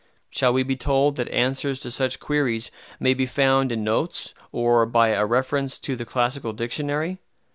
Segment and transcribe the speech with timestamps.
[0.31, 4.87] Shall we be told that answers to such queries may be found in notes, or
[4.87, 7.19] by a reference to the Classical Dictionary?